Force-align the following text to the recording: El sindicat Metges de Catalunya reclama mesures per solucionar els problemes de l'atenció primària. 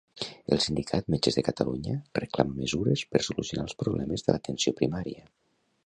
El 0.55 0.61
sindicat 0.63 1.11
Metges 1.15 1.37
de 1.39 1.43
Catalunya 1.49 1.93
reclama 2.21 2.57
mesures 2.63 3.05
per 3.13 3.25
solucionar 3.29 3.67
els 3.69 3.79
problemes 3.83 4.27
de 4.29 4.37
l'atenció 4.37 4.79
primària. 4.83 5.29